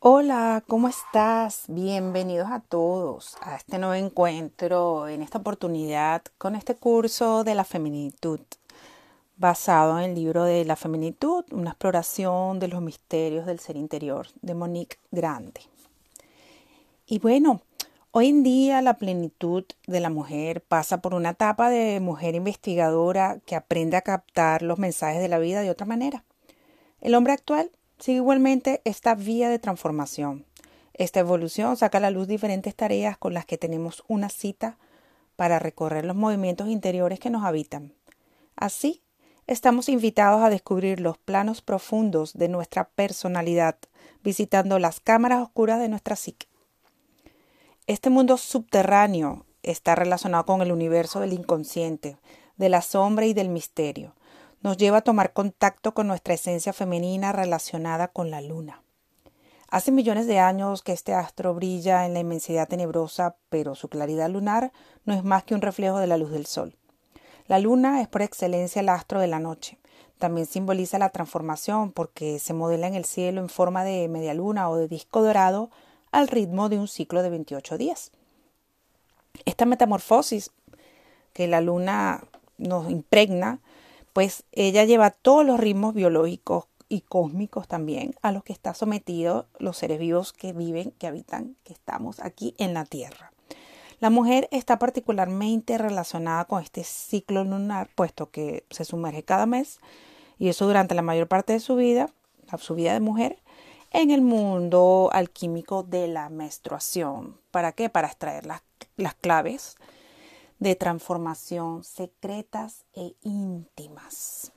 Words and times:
Hola, 0.00 0.62
¿cómo 0.68 0.86
estás? 0.86 1.64
Bienvenidos 1.66 2.48
a 2.52 2.60
todos 2.60 3.36
a 3.40 3.56
este 3.56 3.78
nuevo 3.78 3.94
encuentro, 3.94 5.08
en 5.08 5.22
esta 5.22 5.38
oportunidad 5.38 6.22
con 6.38 6.54
este 6.54 6.76
curso 6.76 7.42
de 7.42 7.56
la 7.56 7.64
feminitud, 7.64 8.38
basado 9.38 9.98
en 9.98 10.10
el 10.10 10.14
libro 10.14 10.44
de 10.44 10.64
la 10.64 10.76
feminitud, 10.76 11.44
una 11.50 11.70
exploración 11.70 12.60
de 12.60 12.68
los 12.68 12.80
misterios 12.80 13.44
del 13.44 13.58
ser 13.58 13.74
interior 13.74 14.28
de 14.40 14.54
Monique 14.54 14.98
Grande. 15.10 15.62
Y 17.04 17.18
bueno, 17.18 17.62
hoy 18.12 18.28
en 18.28 18.44
día 18.44 18.80
la 18.82 18.98
plenitud 18.98 19.64
de 19.88 19.98
la 19.98 20.10
mujer 20.10 20.60
pasa 20.60 21.00
por 21.00 21.12
una 21.12 21.30
etapa 21.30 21.70
de 21.70 21.98
mujer 21.98 22.36
investigadora 22.36 23.40
que 23.46 23.56
aprende 23.56 23.96
a 23.96 24.02
captar 24.02 24.62
los 24.62 24.78
mensajes 24.78 25.20
de 25.20 25.28
la 25.28 25.40
vida 25.40 25.60
de 25.60 25.70
otra 25.70 25.86
manera. 25.86 26.22
El 27.00 27.16
hombre 27.16 27.32
actual 27.32 27.72
sigue 27.98 28.18
igualmente 28.18 28.80
esta 28.84 29.14
vía 29.14 29.48
de 29.48 29.58
transformación. 29.58 30.46
Esta 30.94 31.20
evolución 31.20 31.76
saca 31.76 31.98
a 31.98 32.00
la 32.00 32.10
luz 32.10 32.26
diferentes 32.26 32.74
tareas 32.74 33.16
con 33.18 33.34
las 33.34 33.46
que 33.46 33.58
tenemos 33.58 34.04
una 34.08 34.28
cita 34.28 34.78
para 35.36 35.58
recorrer 35.58 36.04
los 36.04 36.16
movimientos 36.16 36.68
interiores 36.68 37.20
que 37.20 37.30
nos 37.30 37.44
habitan. 37.44 37.92
Así, 38.56 39.02
estamos 39.46 39.88
invitados 39.88 40.42
a 40.42 40.50
descubrir 40.50 41.00
los 41.00 41.18
planos 41.18 41.62
profundos 41.62 42.32
de 42.34 42.48
nuestra 42.48 42.88
personalidad, 42.88 43.76
visitando 44.24 44.78
las 44.78 44.98
cámaras 44.98 45.42
oscuras 45.42 45.78
de 45.78 45.88
nuestra 45.88 46.16
psique. 46.16 46.48
Este 47.86 48.10
mundo 48.10 48.36
subterráneo 48.36 49.46
está 49.62 49.94
relacionado 49.94 50.44
con 50.44 50.60
el 50.60 50.72
universo 50.72 51.20
del 51.20 51.32
inconsciente, 51.32 52.18
de 52.56 52.68
la 52.68 52.82
sombra 52.82 53.26
y 53.26 53.34
del 53.34 53.48
misterio 53.48 54.14
nos 54.62 54.76
lleva 54.76 54.98
a 54.98 55.02
tomar 55.02 55.32
contacto 55.32 55.94
con 55.94 56.06
nuestra 56.08 56.34
esencia 56.34 56.72
femenina 56.72 57.32
relacionada 57.32 58.08
con 58.08 58.30
la 58.30 58.40
luna. 58.40 58.82
Hace 59.70 59.92
millones 59.92 60.26
de 60.26 60.38
años 60.38 60.82
que 60.82 60.92
este 60.92 61.12
astro 61.12 61.54
brilla 61.54 62.06
en 62.06 62.14
la 62.14 62.20
inmensidad 62.20 62.68
tenebrosa, 62.68 63.36
pero 63.50 63.74
su 63.74 63.88
claridad 63.88 64.30
lunar 64.30 64.72
no 65.04 65.12
es 65.14 65.24
más 65.24 65.44
que 65.44 65.54
un 65.54 65.60
reflejo 65.60 65.98
de 65.98 66.06
la 66.06 66.16
luz 66.16 66.30
del 66.30 66.46
sol. 66.46 66.74
La 67.48 67.58
luna 67.58 68.00
es 68.00 68.08
por 68.08 68.22
excelencia 68.22 68.80
el 68.80 68.88
astro 68.88 69.20
de 69.20 69.26
la 69.26 69.40
noche. 69.40 69.78
También 70.18 70.46
simboliza 70.46 70.98
la 70.98 71.10
transformación 71.10 71.92
porque 71.92 72.38
se 72.38 72.54
modela 72.54 72.86
en 72.86 72.94
el 72.94 73.04
cielo 73.04 73.40
en 73.40 73.48
forma 73.48 73.84
de 73.84 74.08
media 74.08 74.34
luna 74.34 74.68
o 74.68 74.76
de 74.76 74.88
disco 74.88 75.22
dorado 75.22 75.70
al 76.10 76.28
ritmo 76.28 76.68
de 76.68 76.78
un 76.78 76.88
ciclo 76.88 77.22
de 77.22 77.30
28 77.30 77.78
días. 77.78 78.10
Esta 79.44 79.66
metamorfosis 79.66 80.50
que 81.32 81.46
la 81.46 81.60
luna 81.60 82.24
nos 82.56 82.90
impregna 82.90 83.60
pues 84.18 84.42
ella 84.50 84.84
lleva 84.84 85.12
todos 85.12 85.46
los 85.46 85.60
ritmos 85.60 85.94
biológicos 85.94 86.64
y 86.88 87.02
cósmicos 87.02 87.68
también 87.68 88.16
a 88.20 88.32
los 88.32 88.42
que 88.42 88.52
está 88.52 88.74
sometido 88.74 89.46
los 89.60 89.76
seres 89.76 90.00
vivos 90.00 90.32
que 90.32 90.52
viven, 90.52 90.90
que 90.98 91.06
habitan, 91.06 91.54
que 91.62 91.72
estamos 91.72 92.18
aquí 92.18 92.52
en 92.58 92.74
la 92.74 92.84
Tierra. 92.84 93.30
La 94.00 94.10
mujer 94.10 94.48
está 94.50 94.80
particularmente 94.80 95.78
relacionada 95.78 96.46
con 96.46 96.60
este 96.60 96.82
ciclo 96.82 97.44
lunar, 97.44 97.90
puesto 97.94 98.28
que 98.32 98.64
se 98.70 98.84
sumerge 98.84 99.22
cada 99.22 99.46
mes, 99.46 99.78
y 100.36 100.48
eso 100.48 100.66
durante 100.66 100.96
la 100.96 101.02
mayor 101.02 101.28
parte 101.28 101.52
de 101.52 101.60
su 101.60 101.76
vida, 101.76 102.10
su 102.58 102.74
vida 102.74 102.94
de 102.94 103.00
mujer, 103.00 103.38
en 103.92 104.10
el 104.10 104.22
mundo 104.22 105.10
alquímico 105.12 105.84
de 105.84 106.08
la 106.08 106.28
menstruación. 106.28 107.38
¿Para 107.52 107.70
qué? 107.70 107.88
Para 107.88 108.08
extraer 108.08 108.46
las, 108.46 108.62
las 108.96 109.14
claves 109.14 109.76
de 110.58 110.74
transformación 110.74 111.84
secretas 111.84 112.84
e 112.94 113.14
íntimas. 113.22 114.52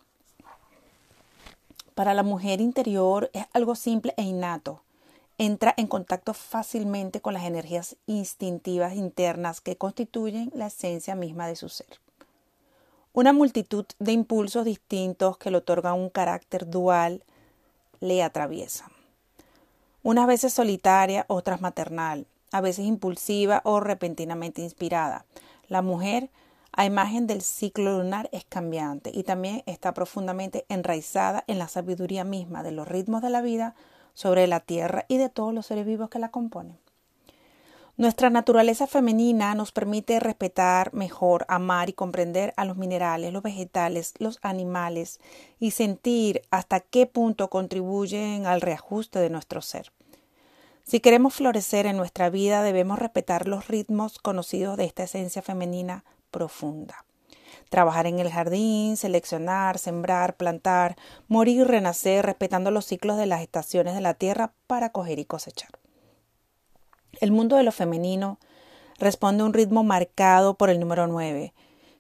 Para 1.94 2.13
la 2.13 2.23
mujer 2.23 2.61
interior 2.61 3.30
es 3.33 3.45
algo 3.53 3.75
simple 3.75 4.13
e 4.17 4.23
innato. 4.23 4.81
Entra 5.38 5.73
en 5.77 5.88
contacto 5.88 6.33
fácilmente 6.33 7.22
con 7.22 7.33
las 7.33 7.44
energías 7.44 7.95
instintivas 8.05 8.95
internas 8.95 9.61
que 9.61 9.75
constituyen 9.75 10.52
la 10.55 10.67
esencia 10.67 11.16
misma 11.16 11.47
de 11.47 11.55
su 11.55 11.69
ser. 11.69 11.99
Una 13.13 13.33
multitud 13.33 13.85
de 14.00 14.13
impulsos 14.13 14.66
distintos 14.66 15.38
que 15.38 15.51
le 15.51 15.57
otorgan 15.57 15.95
un 15.95 16.09
carácter 16.09 16.69
dual 16.69 17.23
le 18.00 18.23
atraviesan. 18.23 18.89
Unas 20.01 20.28
veces 20.28 20.53
solitaria, 20.53 21.25
otras 21.28 21.62
maternal, 21.62 22.25
a 22.51 22.62
veces 22.62 22.85
impulsiva 22.85 23.62
o 23.66 23.79
repentinamente 23.79 24.62
inspirada, 24.62 25.25
la 25.71 25.81
mujer, 25.81 26.29
a 26.73 26.83
imagen 26.83 27.27
del 27.27 27.41
ciclo 27.41 27.97
lunar, 27.97 28.27
es 28.33 28.43
cambiante 28.43 29.09
y 29.13 29.23
también 29.23 29.63
está 29.67 29.93
profundamente 29.93 30.65
enraizada 30.67 31.45
en 31.47 31.59
la 31.59 31.69
sabiduría 31.69 32.25
misma 32.25 32.61
de 32.61 32.73
los 32.73 32.89
ritmos 32.89 33.21
de 33.21 33.29
la 33.29 33.41
vida 33.41 33.73
sobre 34.13 34.47
la 34.47 34.59
tierra 34.59 35.05
y 35.07 35.15
de 35.15 35.29
todos 35.29 35.53
los 35.53 35.65
seres 35.65 35.85
vivos 35.85 36.09
que 36.09 36.19
la 36.19 36.29
componen. 36.29 36.77
Nuestra 37.95 38.29
naturaleza 38.29 38.85
femenina 38.85 39.55
nos 39.55 39.71
permite 39.71 40.19
respetar 40.19 40.93
mejor, 40.93 41.45
amar 41.47 41.88
y 41.88 41.93
comprender 41.93 42.53
a 42.57 42.65
los 42.65 42.75
minerales, 42.75 43.31
los 43.31 43.41
vegetales, 43.41 44.13
los 44.19 44.39
animales 44.41 45.21
y 45.57 45.71
sentir 45.71 46.41
hasta 46.51 46.81
qué 46.81 47.05
punto 47.05 47.49
contribuyen 47.49 48.45
al 48.45 48.59
reajuste 48.59 49.19
de 49.19 49.29
nuestro 49.29 49.61
ser. 49.61 49.93
Si 50.84 51.00
queremos 51.00 51.36
florecer 51.36 51.86
en 51.86 51.97
nuestra 51.97 52.30
vida, 52.30 52.64
debemos 52.64 53.00
respetar 53.00 53.47
los 53.47 53.68
ritmos 53.68 54.18
conocidos 54.19 54.78
de 54.78 54.86
esta 54.86 55.03
esencia 55.03 55.42
femenina 55.42 56.03
profunda. 56.31 57.06
Trabajar 57.69 58.08
en 58.08 58.19
el 58.19 58.30
jardín, 58.30 58.97
seleccionar, 58.97 59.78
sembrar, 59.78 60.36
plantar, 60.36 60.97
morir 61.28 61.62
y 61.62 61.64
renacer, 61.64 62.25
respetando 62.25 62.72
los 62.72 62.86
ciclos 62.86 63.18
de 63.18 63.28
las 63.28 63.42
estaciones 63.42 63.96
de 63.96 64.02
la 64.02 64.14
tierra 64.14 64.53
para 64.68 64.90
coger 64.92 65.19
y 65.19 65.25
cosechar. 65.25 65.72
El 67.19 67.31
mundo 67.31 67.56
de 67.56 67.63
lo 67.63 67.72
femenino 67.72 68.40
responde 68.98 69.44
a 69.44 69.46
un 69.46 69.53
ritmo 69.53 69.84
marcado 69.84 70.56
por 70.56 70.69
el 70.69 70.80
número 70.80 71.08
9, 71.08 71.53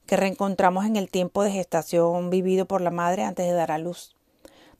que 0.05 0.17
reencontramos 0.17 0.85
en 0.85 0.95
el 0.95 1.09
tiempo 1.09 1.43
de 1.43 1.51
gestación 1.51 2.29
vivido 2.29 2.65
por 2.65 2.81
la 2.81 2.91
madre 2.91 3.23
antes 3.23 3.45
de 3.45 3.53
dar 3.53 3.71
a 3.71 3.77
luz. 3.77 4.15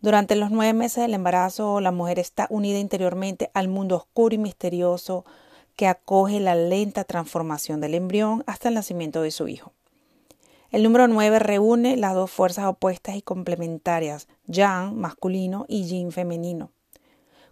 Durante 0.01 0.35
los 0.35 0.49
nueve 0.49 0.73
meses 0.73 1.03
del 1.03 1.13
embarazo, 1.13 1.79
la 1.79 1.91
mujer 1.91 2.17
está 2.17 2.47
unida 2.49 2.79
interiormente 2.79 3.51
al 3.53 3.67
mundo 3.67 3.95
oscuro 3.97 4.33
y 4.33 4.39
misterioso 4.39 5.25
que 5.75 5.85
acoge 5.85 6.39
la 6.39 6.55
lenta 6.55 7.03
transformación 7.03 7.81
del 7.81 7.93
embrión 7.93 8.43
hasta 8.47 8.69
el 8.69 8.73
nacimiento 8.73 9.21
de 9.21 9.29
su 9.29 9.47
hijo. 9.47 9.73
El 10.71 10.81
número 10.81 11.07
nueve 11.07 11.37
reúne 11.37 11.97
las 11.97 12.15
dos 12.15 12.31
fuerzas 12.31 12.65
opuestas 12.65 13.15
y 13.15 13.21
complementarias, 13.21 14.27
yang 14.47 14.95
masculino 14.95 15.65
y 15.67 15.83
yin 15.83 16.11
femenino. 16.11 16.71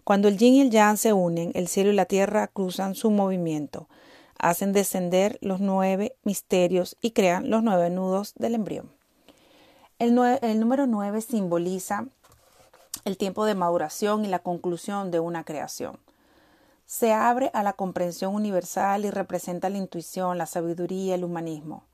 Cuando 0.02 0.26
el 0.26 0.36
yin 0.36 0.54
y 0.54 0.60
el 0.62 0.70
yang 0.70 0.96
se 0.96 1.12
unen, 1.12 1.52
el 1.54 1.68
cielo 1.68 1.92
y 1.92 1.94
la 1.94 2.06
tierra 2.06 2.48
cruzan 2.48 2.96
su 2.96 3.12
movimiento, 3.12 3.88
hacen 4.38 4.72
descender 4.72 5.38
los 5.40 5.60
nueve 5.60 6.16
misterios 6.24 6.96
y 7.00 7.12
crean 7.12 7.48
los 7.48 7.62
nueve 7.62 7.90
nudos 7.90 8.34
del 8.34 8.56
embrión. 8.56 8.90
El, 10.00 10.18
el 10.42 10.58
número 10.58 10.86
nueve 10.86 11.20
simboliza 11.20 12.06
el 13.04 13.16
tiempo 13.16 13.44
de 13.44 13.54
maduración 13.54 14.24
y 14.24 14.28
la 14.28 14.40
conclusión 14.40 15.10
de 15.10 15.20
una 15.20 15.44
creación. 15.44 15.98
Se 16.86 17.12
abre 17.12 17.50
a 17.54 17.62
la 17.62 17.74
comprensión 17.74 18.34
universal 18.34 19.04
y 19.04 19.10
representa 19.10 19.68
la 19.68 19.78
intuición, 19.78 20.38
la 20.38 20.46
sabiduría, 20.46 21.14
el 21.14 21.24
humanismo. 21.24 21.84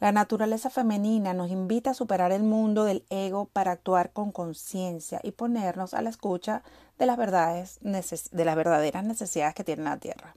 La 0.00 0.12
naturaleza 0.12 0.70
femenina 0.70 1.34
nos 1.34 1.50
invita 1.50 1.90
a 1.90 1.94
superar 1.94 2.32
el 2.32 2.42
mundo 2.42 2.84
del 2.84 3.06
ego 3.10 3.46
para 3.46 3.72
actuar 3.72 4.12
con 4.12 4.32
conciencia 4.32 5.20
y 5.22 5.30
ponernos 5.30 5.94
a 5.94 6.02
la 6.02 6.10
escucha 6.10 6.62
de 6.98 7.06
las, 7.06 7.16
verdades, 7.16 7.78
de 7.80 8.44
las 8.44 8.56
verdaderas 8.56 9.04
necesidades 9.04 9.54
que 9.54 9.64
tiene 9.64 9.84
la 9.84 9.98
Tierra. 9.98 10.34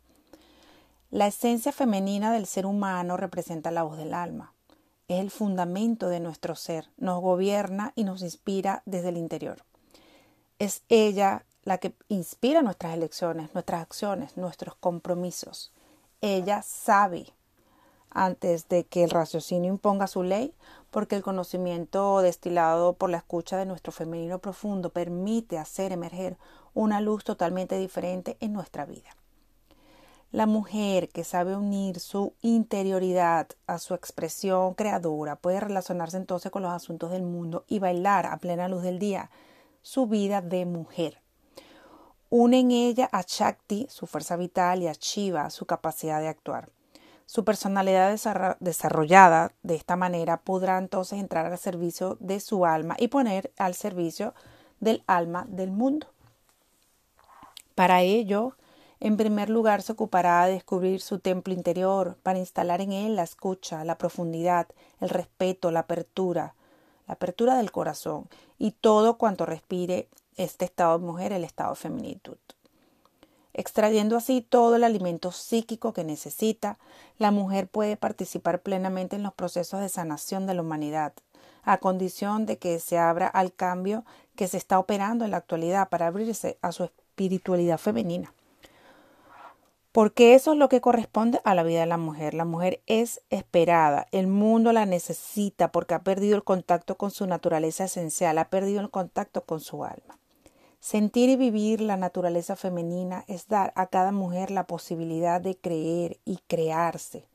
La 1.10 1.28
esencia 1.28 1.72
femenina 1.72 2.32
del 2.32 2.46
ser 2.46 2.66
humano 2.66 3.18
representa 3.18 3.72
la 3.72 3.84
voz 3.84 3.98
del 3.98 4.14
alma. 4.14 4.54
Es 5.08 5.22
el 5.22 5.32
fundamento 5.32 6.10
de 6.10 6.20
nuestro 6.20 6.56
ser, 6.56 6.90
nos 6.98 7.22
gobierna 7.22 7.94
y 7.96 8.04
nos 8.04 8.22
inspira 8.22 8.84
desde 8.86 9.10
el 9.10 9.18
interior. 9.18 9.64
Es 10.60 10.82
ella 10.90 11.46
la 11.64 11.78
que 11.78 11.94
inspira 12.08 12.62
nuestras 12.62 12.94
elecciones, 12.96 13.54
nuestras 13.54 13.82
acciones, 13.82 14.38
nuestros 14.38 14.76
compromisos. 14.76 15.72
Ella 16.22 16.64
sabe 16.64 17.28
antes 18.10 18.68
de 18.68 18.86
que 18.86 19.04
el 19.04 19.12
raciocinio 19.12 19.72
imponga 19.72 20.08
su 20.08 20.24
ley, 20.24 20.54
porque 20.90 21.16
el 21.16 21.22
conocimiento 21.22 22.22
destilado 22.22 22.94
por 22.94 23.12
la 23.12 23.18
escucha 23.18 23.58
de 23.58 23.68
nuestro 23.68 23.92
femenino 23.92 24.40
profundo 24.40 24.90
permite 24.90 25.60
hacer 25.60 25.92
emerger 25.92 26.38
una 26.74 27.02
luz 27.02 27.24
totalmente 27.24 27.78
diferente 27.78 28.38
en 28.40 28.54
nuestra 28.54 28.86
vida. 28.86 29.16
La 30.32 30.48
mujer 30.48 31.10
que 31.10 31.24
sabe 31.24 31.56
unir 31.56 32.00
su 32.00 32.34
interioridad 32.42 33.48
a 33.68 33.78
su 33.78 33.94
expresión 33.94 34.74
creadora 34.74 35.36
puede 35.36 35.60
relacionarse 35.60 36.18
entonces 36.18 36.52
con 36.52 36.64
los 36.64 36.72
asuntos 36.72 37.12
del 37.12 37.24
mundo 37.24 37.64
y 37.68 37.80
bailar 37.80 38.26
a 38.26 38.38
plena 38.38 38.68
luz 38.68 38.82
del 38.82 38.98
día 38.98 39.30
su 39.88 40.06
vida 40.06 40.42
de 40.42 40.66
mujer. 40.66 41.22
Une 42.30 42.60
en 42.60 42.72
ella 42.72 43.08
a 43.14 43.22
Shakti, 43.26 43.88
su 43.90 44.06
fuerza 44.06 44.36
vital, 44.36 44.84
y 44.84 44.88
a 44.88 44.92
Shiva, 44.92 45.50
su 45.50 45.66
capacidad 45.66 46.20
de 46.20 46.28
actuar. 46.28 46.68
Su 47.26 47.46
personalidad 47.46 48.12
desarrollada 48.60 49.54
de 49.64 49.76
esta 49.76 49.96
manera 49.96 50.42
podrá 50.42 50.78
entonces 50.78 51.20
entrar 51.20 51.46
al 51.46 51.58
servicio 51.58 52.18
de 52.20 52.42
su 52.42 52.66
alma 52.66 52.98
y 53.00 53.08
poner 53.08 53.54
al 53.58 53.76
servicio 53.76 54.34
del 54.82 55.06
alma 55.08 55.46
del 55.48 55.72
mundo. 55.72 56.08
Para 57.74 58.02
ello, 58.02 58.58
en 59.00 59.16
primer 59.16 59.50
lugar, 59.50 59.82
se 59.84 59.94
ocupará 59.94 60.48
de 60.48 60.54
descubrir 60.54 61.00
su 61.00 61.20
templo 61.20 61.54
interior 61.54 62.18
para 62.24 62.40
instalar 62.40 62.82
en 62.82 62.92
él 62.92 63.16
la 63.16 63.24
escucha, 63.24 63.86
la 63.86 63.98
profundidad, 63.98 64.68
el 65.00 65.08
respeto, 65.08 65.72
la 65.72 65.82
apertura, 65.82 66.56
la 67.08 67.16
apertura 67.16 67.58
del 67.58 67.72
corazón 67.72 68.28
y 68.58 68.72
todo 68.72 69.18
cuanto 69.18 69.46
respire 69.46 70.08
este 70.36 70.66
estado 70.66 71.00
de 71.00 71.06
mujer, 71.06 71.34
el 71.34 71.44
estado 71.44 71.72
de 71.72 71.78
feminitud. 71.78 72.38
Extrayendo 73.54 74.18
así 74.18 74.42
todo 74.42 74.76
el 74.76 74.84
alimento 74.84 75.32
psíquico 75.32 75.92
que 75.92 76.04
necesita, 76.04 76.78
la 77.18 77.32
mujer 77.32 77.68
puede 77.68 77.98
participar 77.98 78.62
plenamente 78.62 79.16
en 79.16 79.24
los 79.24 79.34
procesos 79.34 79.82
de 79.82 79.90
sanación 79.90 80.46
de 80.46 80.54
la 80.54 80.62
humanidad, 80.62 81.14
a 81.64 81.80
condición 81.80 82.46
de 82.46 82.60
que 82.60 82.80
se 82.80 83.00
abra 83.00 83.28
al 83.28 83.52
cambio 83.52 84.06
que 84.36 84.48
se 84.48 84.58
está 84.58 84.78
operando 84.78 85.26
en 85.26 85.32
la 85.32 85.38
actualidad 85.38 85.90
para 85.90 86.06
abrirse 86.06 86.60
a 86.62 86.72
su 86.72 86.84
espiritualidad 86.84 87.80
femenina. 87.80 88.32
Porque 89.98 90.36
eso 90.36 90.52
es 90.52 90.60
lo 90.60 90.70
que 90.70 90.80
corresponde 90.80 91.42
a 91.44 91.56
la 91.56 91.64
vida 91.64 91.80
de 91.80 91.88
la 91.88 91.98
mujer. 91.98 92.36
La 92.36 92.46
mujer 92.46 92.84
es 92.86 93.24
esperada, 93.32 94.06
el 94.12 94.28
mundo 94.28 94.72
la 94.72 94.86
necesita 94.86 95.72
porque 95.72 95.96
ha 95.96 96.04
perdido 96.04 96.36
el 96.36 96.44
contacto 96.44 96.98
con 96.98 97.10
su 97.10 97.26
naturaleza 97.26 97.86
esencial, 97.86 98.38
ha 98.38 98.52
perdido 98.52 98.80
el 98.82 98.92
contacto 98.92 99.44
con 99.44 99.60
su 99.60 99.84
alma. 99.84 100.20
Sentir 100.80 101.30
y 101.30 101.36
vivir 101.36 101.82
la 101.82 101.98
naturaleza 101.98 102.56
femenina 102.56 103.26
es 103.28 103.48
dar 103.48 103.74
a 103.76 103.88
cada 103.88 104.12
mujer 104.12 104.52
la 104.52 104.68
posibilidad 104.68 105.42
de 105.42 105.58
creer 105.58 106.20
y 106.26 106.38
crearse, 106.46 107.28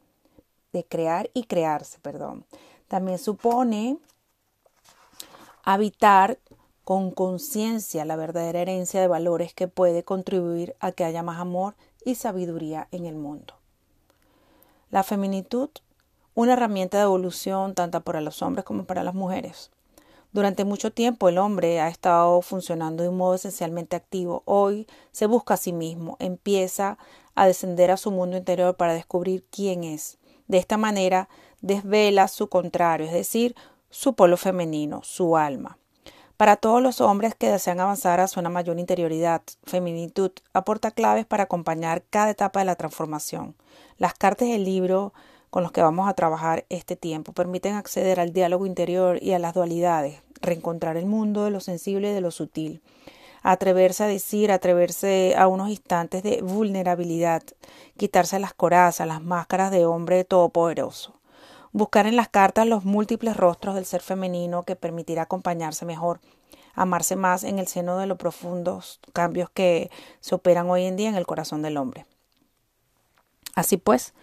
de 0.73 0.85
crear 0.85 1.31
y 1.35 1.47
crearse, 1.47 1.99
perdón. 1.99 2.47
También 2.87 3.19
supone 3.19 3.99
habitar 5.65 6.39
con 6.85 7.11
conciencia 7.11 8.05
la 8.05 8.15
verdadera 8.15 8.61
herencia 8.61 9.01
de 9.01 9.09
valores 9.09 9.53
que 9.53 9.67
puede 9.67 10.05
contribuir 10.05 10.77
a 10.79 10.93
que 10.93 11.03
haya 11.03 11.25
más 11.25 11.41
amor 11.41 11.75
y 12.05 12.15
sabiduría 12.15 12.89
en 12.91 13.07
el 13.07 13.17
mundo. 13.17 13.55
La 14.91 15.03
feminitud, 15.03 15.71
una 16.35 16.55
herramienta 16.55 16.99
de 16.99 17.05
evolución 17.05 17.75
tanto 17.75 18.01
para 18.03 18.21
los 18.21 18.43
hombres 18.43 18.65
como 18.65 18.85
para 18.85 19.03
las 19.03 19.15
mujeres. 19.15 19.71
Durante 20.33 20.65
mucho 20.65 20.91
tiempo 20.91 21.29
el 21.29 21.37
hombre 21.37 21.81
ha 21.81 21.89
estado 21.89 22.41
funcionando 22.41 23.03
de 23.03 23.11
un 23.11 23.19
modo 23.19 23.35
esencialmente 23.35 23.97
activo. 23.97 24.43
Hoy 24.47 24.87
se 25.11 25.27
busca 25.27 25.55
a 25.55 25.59
sí 25.59 25.73
mismo, 25.73 26.17
empieza 26.21 26.97
a 27.35 27.47
descender 27.47 27.91
a 27.91 27.99
su 27.99 28.11
mundo 28.11 28.37
interior 28.37 28.77
para 28.77 28.95
descubrir 28.95 29.45
quién 29.51 29.85
es. 29.85 30.19
De 30.49 30.57
esta 30.57 30.79
manera 30.79 31.29
desvela 31.61 32.29
su 32.29 32.49
contrario, 32.49 33.07
es 33.07 33.13
decir, 33.13 33.55
su 33.91 34.15
polo 34.15 34.39
femenino, 34.39 35.03
su 35.03 35.37
alma. 35.37 35.79
Para 36.37 36.57
todos 36.57 36.83
los 36.83 37.01
hombres 37.01 37.35
que 37.35 37.51
desean 37.51 37.81
avanzar 37.81 38.21
hacia 38.21 38.41
una 38.41 38.49
mayor 38.49 38.79
interioridad, 38.79 39.43
feminitud 39.65 40.33
aporta 40.53 40.91
claves 40.91 41.27
para 41.27 41.45
acompañar 41.45 42.03
cada 42.11 42.31
etapa 42.31 42.61
de 42.61 42.65
la 42.67 42.75
transformación. 42.75 43.55
Las 43.99 44.15
cartas 44.15 44.49
del 44.49 44.65
libro 44.65 45.13
con 45.51 45.63
los 45.63 45.73
que 45.73 45.83
vamos 45.83 46.09
a 46.09 46.15
trabajar 46.15 46.65
este 46.71 46.97
tiempo 46.97 47.33
permiten 47.33 47.75
acceder 47.75 48.19
al 48.19 48.33
diálogo 48.33 48.67
interior 48.67 49.23
y 49.23 49.33
a 49.33 49.39
las 49.39 49.55
dualidades, 49.55 50.23
reencontrar 50.41 50.97
el 50.97 51.07
mundo 51.07 51.45
de 51.45 51.51
lo 51.51 51.61
sensible 51.61 52.11
y 52.11 52.15
de 52.15 52.23
lo 52.23 52.31
sutil, 52.31 52.81
atreverse 53.43 54.05
a 54.05 54.07
decir, 54.07 54.51
atreverse 54.51 55.35
a 55.37 55.47
unos 55.49 55.69
instantes 55.69 56.23
de 56.23 56.41
vulnerabilidad, 56.43 57.43
quitarse 57.99 58.39
las 58.39 58.55
corazas, 58.55 59.07
las 59.07 59.23
máscaras 59.23 59.71
de 59.71 59.85
hombre 59.85 60.25
todopoderoso 60.25 61.22
buscar 61.73 62.07
en 62.07 62.17
las 62.17 62.29
cartas 62.29 62.67
los 62.67 62.85
múltiples 62.85 63.37
rostros 63.37 63.75
del 63.75 63.87
ser 63.87 64.03
femenino 64.03 64.63
que 64.63 64.77
permitirá 64.77 65.23
acompañarse 65.23 65.85
mejor, 65.85 66.21
amarse 66.75 67.17
más 67.17 67.45
en 67.45 67.59
el 67.59 67.67
seno 67.67 67.99
de 67.99 68.07
los 68.07 68.19
profundos 68.19 69.01
cambios 69.13 69.51
que 69.51 69.91
se 70.21 70.35
operan 70.35 70.71
hoy 70.71 70.85
en 70.85 70.97
día 70.97 71.09
en 71.09 71.17
el 71.17 71.27
corazón 71.27 71.63
del 71.63 71.77
hombre. 71.77 72.07
Así 73.55 73.77
pues, 73.77 74.15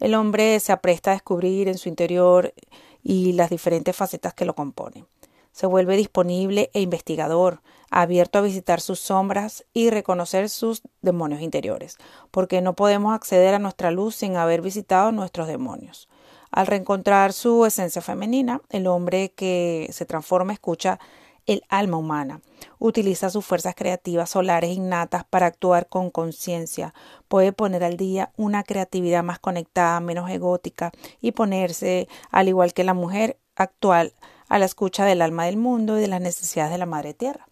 el 0.00 0.14
hombre 0.14 0.60
se 0.60 0.72
apresta 0.72 1.10
a 1.10 1.14
descubrir 1.14 1.68
en 1.68 1.78
su 1.78 1.88
interior 1.88 2.54
y 3.02 3.32
las 3.32 3.50
diferentes 3.50 3.96
facetas 3.96 4.34
que 4.34 4.44
lo 4.44 4.54
componen. 4.54 5.06
Se 5.52 5.66
vuelve 5.66 5.96
disponible 5.96 6.70
e 6.72 6.80
investigador, 6.80 7.62
abierto 7.90 8.38
a 8.38 8.42
visitar 8.42 8.80
sus 8.80 9.00
sombras 9.00 9.64
y 9.72 9.90
reconocer 9.90 10.48
sus 10.50 10.82
demonios 11.02 11.40
interiores, 11.40 11.96
porque 12.30 12.60
no 12.60 12.74
podemos 12.74 13.14
acceder 13.14 13.54
a 13.54 13.58
nuestra 13.58 13.90
luz 13.90 14.14
sin 14.14 14.36
haber 14.36 14.62
visitado 14.62 15.10
nuestros 15.10 15.48
demonios. 15.48 16.08
Al 16.50 16.66
reencontrar 16.66 17.32
su 17.32 17.66
esencia 17.66 18.02
femenina, 18.02 18.60
el 18.70 18.86
hombre 18.86 19.32
que 19.32 19.88
se 19.92 20.06
transforma 20.06 20.52
escucha 20.52 20.98
el 21.46 21.62
alma 21.68 21.96
humana, 21.96 22.42
utiliza 22.78 23.30
sus 23.30 23.44
fuerzas 23.44 23.74
creativas 23.74 24.30
solares 24.30 24.70
innatas 24.70 25.24
para 25.24 25.46
actuar 25.46 25.88
con 25.88 26.10
conciencia, 26.10 26.92
puede 27.26 27.52
poner 27.52 27.84
al 27.84 27.96
día 27.96 28.32
una 28.36 28.62
creatividad 28.62 29.22
más 29.22 29.38
conectada, 29.38 29.98
menos 30.00 30.30
egótica 30.30 30.92
y 31.22 31.32
ponerse, 31.32 32.06
al 32.30 32.48
igual 32.48 32.74
que 32.74 32.84
la 32.84 32.94
mujer 32.94 33.38
actual, 33.56 34.12
a 34.48 34.58
la 34.58 34.66
escucha 34.66 35.04
del 35.04 35.22
alma 35.22 35.46
del 35.46 35.56
mundo 35.56 35.98
y 35.98 36.02
de 36.02 36.08
las 36.08 36.20
necesidades 36.20 36.72
de 36.72 36.78
la 36.78 36.86
madre 36.86 37.14
tierra. 37.14 37.48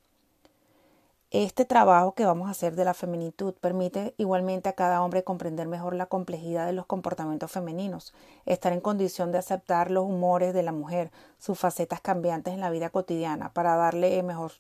Este 1.33 1.65
trabajo 1.65 2.15
que 2.15 2.25
vamos 2.25 2.47
a 2.47 2.53
hacer 2.53 2.77
de 2.77 2.85
la 2.85 2.95
feminitud 2.95 3.53
permite 3.55 4.15
igualmente 4.17 4.69
a 4.69 4.75
cada 4.75 5.03
hombre 5.03 5.25
comprender 5.25 5.67
mejor 5.67 5.93
la 5.97 6.07
complejidad 6.07 6.67
de 6.67 6.73
los 6.73 6.87
comportamientos 6.87 7.51
femeninos, 7.51 8.15
estar 8.45 8.73
en 8.73 8.81
condición 8.81 9.33
de 9.33 9.39
aceptar 9.39 9.91
los 9.91 10.05
humores 10.05 10.55
de 10.55 10.63
la 10.63 10.71
mujer, 10.71 11.11
sus 11.41 11.59
facetas 11.59 12.01
cambiantes 12.01 12.55
en 12.55 12.61
la 12.61 12.71
vida 12.71 12.91
cotidiana, 12.91 13.53
para 13.53 13.75
darle 13.75 14.23
mejor, 14.23 14.53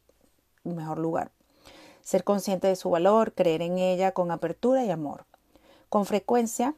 mejor 0.65 0.99
lugar. 0.99 1.31
Ser 2.03 2.25
consciente 2.25 2.67
de 2.67 2.75
su 2.75 2.91
valor, 2.91 3.33
creer 3.33 3.63
en 3.63 3.79
ella 3.79 4.11
con 4.11 4.33
apertura 4.33 4.85
y 4.85 4.91
amor. 4.91 5.25
Con 5.89 6.05
frecuencia 6.05 6.75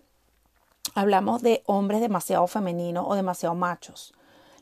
hablamos 0.95 1.41
de 1.41 1.63
hombres 1.65 2.03
demasiado 2.03 2.47
femeninos 2.47 3.07
o 3.09 3.15
demasiado 3.15 3.55
machos. 3.55 4.13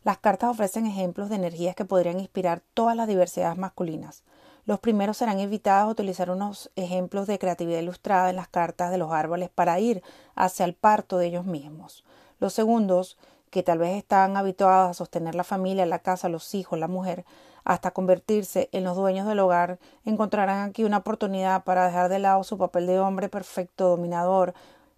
Las 0.04 0.18
cartas 0.18 0.50
ofrecen 0.50 0.86
ejemplos 0.86 1.30
de 1.30 1.34
energías 1.34 1.74
que 1.74 1.84
podrían 1.84 2.20
inspirar 2.20 2.62
todas 2.74 2.94
las 2.94 3.08
diversidades 3.08 3.58
masculinas. 3.58 4.22
Los 4.66 4.80
primeros 4.80 5.18
serán 5.18 5.38
invitados 5.38 5.86
a 5.86 5.92
utilizar 5.92 6.28
unos 6.28 6.72
ejemplos 6.74 7.28
de 7.28 7.38
creatividad 7.38 7.78
ilustrada 7.78 8.30
en 8.30 8.34
las 8.34 8.48
cartas 8.48 8.90
de 8.90 8.98
los 8.98 9.12
árboles 9.12 9.48
para 9.48 9.78
ir 9.78 10.02
hacia 10.34 10.64
el 10.64 10.74
parto 10.74 11.18
de 11.18 11.26
ellos 11.28 11.44
mismos. 11.44 12.02
Los 12.40 12.52
segundos, 12.52 13.16
que 13.50 13.62
tal 13.62 13.78
vez 13.78 13.96
están 13.96 14.36
habituados 14.36 14.90
a 14.90 14.94
sostener 14.94 15.36
la 15.36 15.44
familia, 15.44 15.86
la 15.86 16.00
casa, 16.00 16.28
los 16.28 16.52
hijos, 16.52 16.80
la 16.80 16.88
mujer, 16.88 17.24
hasta 17.62 17.92
convertirse 17.92 18.68
en 18.72 18.82
los 18.82 18.96
dueños 18.96 19.28
del 19.28 19.38
hogar, 19.38 19.78
encontrarán 20.04 20.68
aquí 20.68 20.82
una 20.82 20.96
oportunidad 20.98 21.62
para 21.62 21.86
dejar 21.86 22.08
de 22.08 22.18
lado 22.18 22.42
su 22.42 22.58
papel 22.58 22.88
de 22.88 22.98
hombre 22.98 23.28
perfecto 23.28 23.90
dominador, 23.90 24.52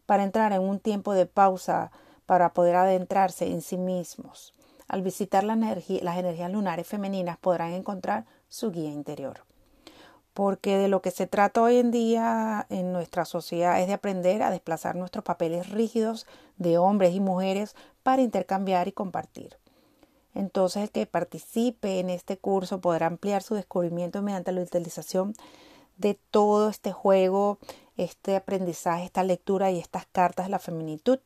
para 0.07 0.25
entrar 0.25 0.55
en 0.55 0.63
un 0.63 0.81
tiempo 0.81 1.13
de 1.13 1.27
pausa, 1.27 1.93
para 2.25 2.55
poder 2.55 2.77
adentrarse 2.77 3.47
en 3.47 3.61
sí 3.61 3.77
mismos. 3.77 4.55
Al 4.89 5.03
visitar 5.03 5.45
las 5.45 5.59
energías 5.59 6.51
lunares 6.51 6.87
femeninas 6.87 7.37
podrán 7.37 7.75
encontrar 7.75 8.25
su 8.49 8.71
guía 8.71 8.91
interior 8.91 9.48
porque 10.39 10.79
de 10.79 10.87
lo 10.87 11.03
que 11.03 11.11
se 11.11 11.27
trata 11.27 11.63
hoy 11.63 11.79
en 11.79 11.91
día 11.91 12.65
en 12.71 12.93
nuestra 12.93 13.25
sociedad 13.25 13.81
es 13.81 13.89
de 13.89 13.95
aprender 13.95 14.41
a 14.45 14.53
desplazar 14.53 14.95
nuestros 14.95 15.25
papeles 15.25 15.69
rígidos 15.69 16.29
de 16.59 16.79
hombres 16.79 17.13
y 17.13 17.19
mujeres 17.19 17.75
para 18.05 18.23
intercambiar 18.23 18.87
y 18.87 18.93
compartir. 18.93 19.57
Entonces 20.37 20.85
el 20.85 20.91
que 20.93 21.07
participe 21.07 21.99
en 21.99 22.09
este 22.09 22.39
curso 22.39 22.81
podrá 22.81 23.07
ampliar 23.07 23.43
su 23.43 23.57
descubrimiento 23.57 24.23
mediante 24.23 24.53
la 24.53 24.61
utilización 24.61 25.35
de 25.97 26.17
todo 26.31 26.69
este 26.69 26.93
juego, 26.93 27.59
este 27.97 28.37
aprendizaje, 28.37 29.07
esta 29.07 29.25
lectura 29.25 29.73
y 29.73 29.81
estas 29.81 30.07
cartas 30.07 30.47
de 30.47 30.51
la 30.51 30.61
feminitud, 30.61 31.19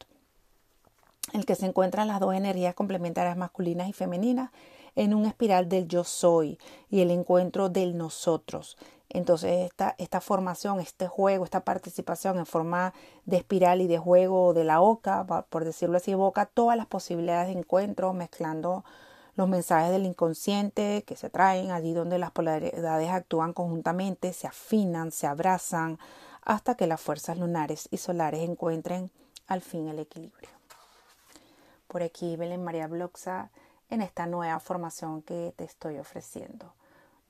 el 1.35 1.45
que 1.45 1.55
se 1.55 1.67
encuentran 1.67 2.09
las 2.09 2.19
dos 2.19 2.35
energías 2.35 2.75
complementarias 2.75 3.37
masculinas 3.37 3.91
y 3.91 3.93
femeninas 3.93 4.53
en 4.95 5.15
un 5.15 5.27
espiral 5.27 5.69
del 5.69 5.89
yo 5.89 6.05
soy 6.05 6.59
y 6.91 7.01
el 7.01 7.11
encuentro 7.11 7.69
del 7.69 7.97
nosotros, 7.97 8.77
entonces 9.13 9.67
esta, 9.67 9.95
esta 9.99 10.23
formación, 10.23 10.81
este 10.81 11.07
juego, 11.07 11.45
esta 11.45 11.61
participación 11.61 12.39
en 12.39 12.47
forma 12.47 12.95
de 13.27 13.37
espiral 13.37 13.83
y 13.83 13.87
de 13.87 13.99
juego 13.99 14.55
de 14.55 14.65
la 14.65 14.81
oca, 14.81 15.27
por 15.51 15.67
decirlo 15.67 15.99
así, 15.99 16.13
evoca 16.13 16.47
todas 16.47 16.79
las 16.79 16.87
posibilidades 16.87 17.49
de 17.49 17.61
encuentro, 17.61 18.15
mezclando 18.15 18.85
los 19.37 19.49
mensajes 19.49 19.91
del 19.91 20.07
inconsciente 20.07 21.05
que 21.07 21.17
se 21.17 21.29
traen 21.29 21.73
allí 21.73 21.93
donde 21.93 22.19
las 22.19 22.31
polaridades 22.31 23.11
actúan 23.11 23.53
conjuntamente, 23.53 24.33
se 24.33 24.47
afinan, 24.47 25.13
se 25.13 25.27
abrazan, 25.27 25.99
hasta 26.41 26.75
que 26.75 26.87
las 26.87 27.01
fuerzas 27.01 27.39
lunares 27.39 27.89
y 27.91 27.99
solares 27.99 28.41
encuentren 28.41 29.11
al 29.47 29.61
fin 29.61 29.89
el 29.89 29.99
equilibrio. 29.99 30.49
Por 31.87 32.03
aquí, 32.03 32.37
Belén 32.37 32.65
María 32.65 32.89
Bloxa, 32.89 33.51
en 33.93 34.01
esta 34.01 34.25
nueva 34.27 34.59
formación 34.59 35.21
que 35.21 35.53
te 35.55 35.65
estoy 35.65 35.99
ofreciendo. 35.99 36.73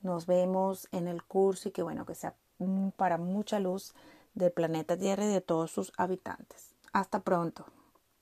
Nos 0.01 0.25
vemos 0.25 0.87
en 0.93 1.09
el 1.09 1.21
curso 1.23 1.67
y 1.67 1.71
que 1.73 1.83
bueno, 1.83 2.05
que 2.05 2.15
sea 2.15 2.35
para 2.95 3.17
mucha 3.17 3.59
luz 3.59 3.93
del 4.33 4.53
planeta 4.53 4.95
Tierra 4.95 5.25
y 5.25 5.27
de 5.27 5.41
todos 5.41 5.71
sus 5.71 5.91
habitantes. 5.97 6.73
Hasta 6.93 7.19
pronto. 7.19 7.65